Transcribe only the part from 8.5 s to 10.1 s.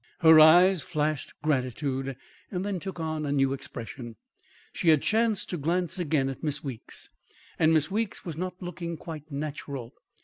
looking quite natural.